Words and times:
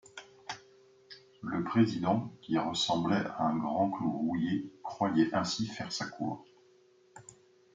Le 1.43 1.63
président, 1.63 2.33
qui 2.41 2.57
ressemblait 2.57 3.17
à 3.23 3.43
un 3.43 3.57
grand 3.59 3.91
clou 3.91 4.11
rouillé, 4.11 4.65
croyait 4.81 5.29
ainsi 5.35 5.67
faire 5.67 5.91
sa 5.91 6.07
cour. 6.07 6.43